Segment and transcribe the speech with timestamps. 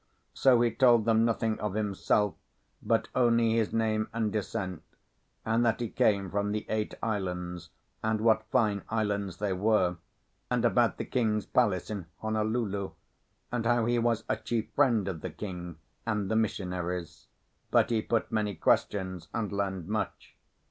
[0.33, 2.33] So he told them nothing of himself,
[2.81, 4.81] but only his name and descent,
[5.45, 7.69] and that he came from the Eight Islands,
[8.01, 9.97] and what fine islands they were;
[10.49, 12.93] and about the king's palace in Honolulu,
[13.51, 17.27] and how he was a chief friend of the king and the missionaries.
[17.69, 20.35] But he put many questions and learned much.